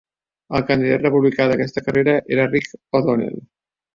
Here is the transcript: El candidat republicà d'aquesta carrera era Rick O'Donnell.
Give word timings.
El 0.59 0.63
candidat 0.69 1.03
republicà 1.03 1.45
d'aquesta 1.51 1.83
carrera 1.89 2.17
era 2.37 2.47
Rick 2.55 2.99
O'Donnell. 3.01 3.41